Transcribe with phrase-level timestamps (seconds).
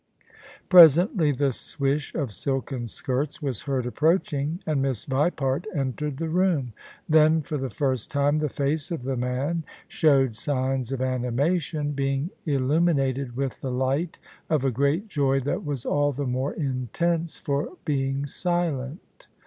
[0.67, 6.73] Presently the swish of silken skirts was heard approaching, and Miss Vipart entered the room.
[7.07, 12.31] Then for the first time the face of the man showed signs of animation, being
[12.47, 14.17] illu minated with the light
[14.49, 19.27] of a great joy that was all the more intense for being silent.